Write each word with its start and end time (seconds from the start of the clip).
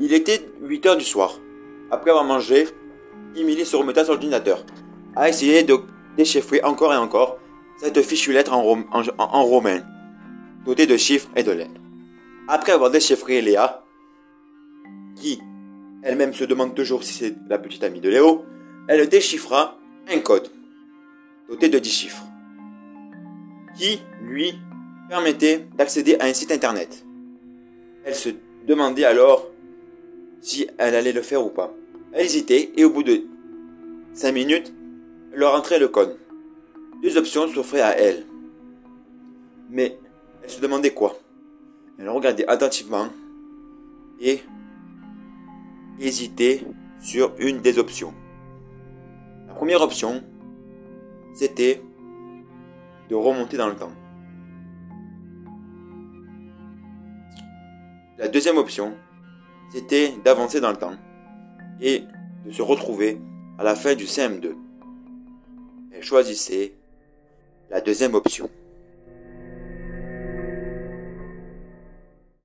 Il 0.00 0.12
était 0.14 0.48
8 0.62 0.86
heures 0.86 0.96
du 0.96 1.04
soir. 1.04 1.38
Après 1.90 2.10
avoir 2.10 2.24
mangé, 2.24 2.66
Emily 3.36 3.64
se 3.64 3.76
remettait 3.76 4.04
sur 4.04 4.12
l'ordinateur, 4.14 4.64
à 5.14 5.28
essayer 5.28 5.62
de 5.62 5.76
déchiffrer 6.16 6.62
encore 6.64 6.92
et 6.92 6.96
encore 6.96 7.38
cette 7.78 8.00
fichue 8.02 8.32
lettre 8.32 8.52
en- 8.52 8.84
en 9.18 9.44
romain, 9.44 9.80
dotée 10.64 10.86
de 10.86 10.96
chiffres 10.96 11.28
et 11.36 11.42
de 11.42 11.52
lettres. 11.52 11.80
Après 12.48 12.72
avoir 12.72 12.90
déchiffré 12.90 13.40
Léa, 13.40 13.84
qui 15.16 15.40
elle-même 16.02 16.32
se 16.32 16.44
demande 16.44 16.74
toujours 16.74 17.04
si 17.04 17.12
c'est 17.12 17.34
la 17.48 17.58
petite 17.58 17.84
amie 17.84 18.00
de 18.00 18.08
Léo, 18.08 18.44
elle 18.88 19.06
déchiffra 19.08 19.76
un 20.10 20.18
code, 20.20 20.48
doté 21.48 21.68
de 21.68 21.78
10 21.78 21.90
chiffres, 21.90 22.24
qui, 23.76 24.00
lui, 24.22 24.54
permettait 25.08 25.66
d'accéder 25.76 26.16
à 26.18 26.24
un 26.24 26.32
site 26.32 26.52
internet. 26.52 27.04
Elle 28.04 28.14
se 28.14 28.30
demandait 28.66 29.04
alors 29.04 29.46
si 30.40 30.68
elle 30.78 30.94
allait 30.94 31.12
le 31.12 31.22
faire 31.22 31.44
ou 31.44 31.50
pas. 31.50 31.72
Elle 32.12 32.24
hésitait 32.24 32.72
et 32.76 32.84
au 32.84 32.90
bout 32.90 33.02
de 33.02 33.22
5 34.14 34.32
minutes, 34.32 34.74
leur 35.32 35.52
rentrait 35.52 35.78
le 35.78 35.88
code. 35.88 36.18
Deux 37.02 37.16
options 37.16 37.46
s'offraient 37.48 37.80
à 37.80 37.96
elle. 37.96 38.24
Mais 39.70 39.98
elle 40.42 40.50
se 40.50 40.60
demandait 40.60 40.92
quoi? 40.92 41.16
Elle 41.98 42.08
regardait 42.08 42.46
attentivement 42.48 43.08
et 44.20 44.40
hésitait 45.98 46.64
sur 47.00 47.34
une 47.38 47.60
des 47.60 47.78
options. 47.78 48.12
La 49.46 49.54
première 49.54 49.82
option, 49.82 50.22
c'était 51.34 51.82
de 53.08 53.14
remonter 53.14 53.56
dans 53.56 53.68
le 53.68 53.76
temps. 53.76 53.92
La 58.18 58.28
deuxième 58.28 58.58
option, 58.58 58.94
c'était 59.70 60.12
d'avancer 60.24 60.60
dans 60.60 60.70
le 60.70 60.76
temps 60.76 60.94
et 61.80 62.04
de 62.44 62.50
se 62.50 62.62
retrouver 62.62 63.20
à 63.58 63.64
la 63.64 63.74
fin 63.74 63.94
du 63.94 64.04
CM2. 64.04 64.54
Elle 65.92 66.02
choisissait 66.02 66.74
la 67.70 67.80
deuxième 67.80 68.14
option. 68.14 68.50